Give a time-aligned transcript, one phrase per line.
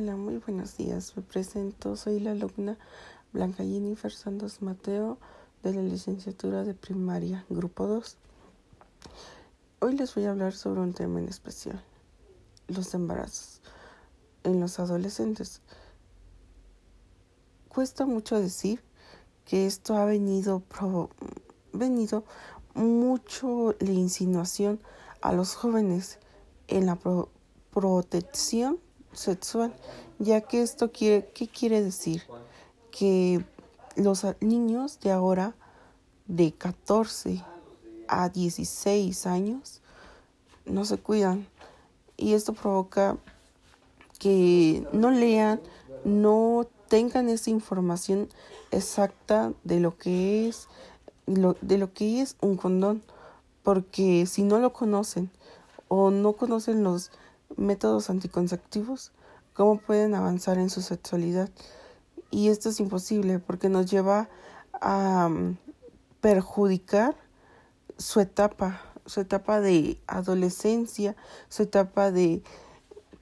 [0.00, 1.16] Hola, muy buenos días.
[1.16, 2.78] Me presento, soy la alumna
[3.32, 5.18] Blanca Jennifer Santos Mateo
[5.64, 8.16] de la licenciatura de primaria, grupo 2.
[9.80, 11.82] Hoy les voy a hablar sobre un tema en especial,
[12.68, 13.60] los embarazos
[14.44, 15.62] en los adolescentes.
[17.68, 18.80] Cuesta mucho decir
[19.46, 20.62] que esto ha venido,
[21.72, 22.22] venido
[22.72, 24.78] mucho la insinuación
[25.22, 26.20] a los jóvenes
[26.68, 26.96] en la
[27.72, 28.78] protección
[29.12, 29.74] sexual,
[30.18, 32.22] ya que esto quiere, ¿qué quiere decir?
[32.90, 33.44] Que
[33.96, 35.54] los niños de ahora,
[36.26, 37.42] de 14
[38.06, 39.80] a 16 años,
[40.64, 41.46] no se cuidan.
[42.16, 43.16] Y esto provoca
[44.18, 45.60] que no lean,
[46.04, 48.28] no tengan esa información
[48.70, 50.68] exacta de lo que es,
[51.26, 53.02] de lo que es un condón.
[53.62, 55.30] Porque si no lo conocen
[55.88, 57.10] o no conocen los
[57.56, 59.12] métodos anticonceptivos,
[59.54, 61.50] cómo pueden avanzar en su sexualidad.
[62.30, 64.28] Y esto es imposible porque nos lleva
[64.80, 65.58] a mm,
[66.20, 67.16] perjudicar
[67.96, 71.16] su etapa, su etapa de adolescencia,
[71.48, 72.42] su etapa de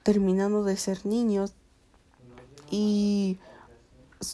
[0.03, 1.55] terminando de ser niños.
[2.71, 3.39] Y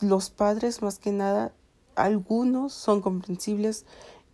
[0.00, 1.52] los padres, más que nada,
[1.94, 3.84] algunos son comprensibles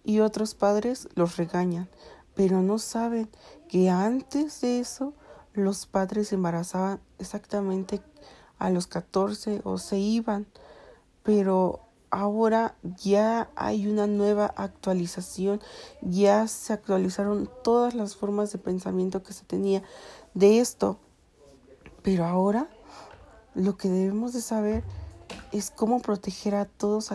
[0.05, 1.89] y otros padres los regañan,
[2.34, 3.28] pero no saben
[3.69, 5.15] que antes de eso
[5.54, 8.00] los padres se embarazaban exactamente
[8.58, 10.46] a los 14 o se iban,
[11.22, 15.60] pero ahora ya hay una nueva actualización,
[16.00, 19.82] ya se actualizaron todas las formas de pensamiento que se tenía
[20.34, 20.98] de esto,
[22.02, 22.69] pero ahora
[23.54, 24.84] lo que debemos de saber
[25.52, 27.10] es cómo proteger a todos,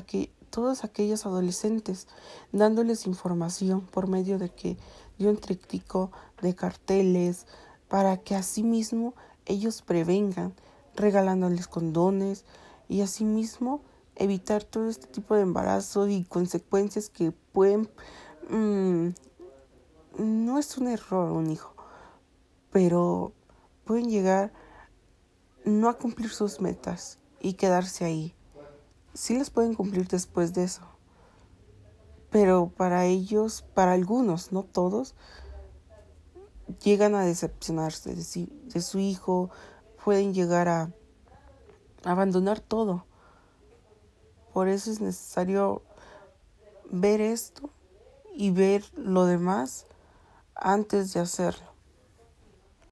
[0.49, 2.07] todos aquellos adolescentes,
[2.51, 4.77] dándoles información por medio de que
[5.17, 6.11] de un tríptico,
[6.41, 7.45] de carteles,
[7.93, 9.13] para que asimismo
[9.45, 10.55] ellos prevengan,
[10.95, 12.43] regalándoles condones
[12.89, 13.83] y asimismo
[14.15, 17.87] evitar todo este tipo de embarazo y consecuencias que pueden...
[18.49, 19.09] Mm,
[20.17, 21.75] no es un error un hijo,
[22.71, 23.31] pero
[23.85, 24.51] pueden llegar
[25.63, 28.33] no a cumplir sus metas y quedarse ahí.
[29.13, 30.81] Sí las pueden cumplir después de eso,
[32.31, 35.13] pero para ellos, para algunos, no todos,
[36.83, 39.49] llegan a decepcionarse de, su hijo,
[40.03, 40.91] pueden llegar a
[42.03, 43.05] abandonar todo.
[44.53, 45.81] Por eso es necesario
[46.91, 47.69] ver esto
[48.35, 49.85] y ver lo demás
[50.55, 51.72] antes de hacerlo.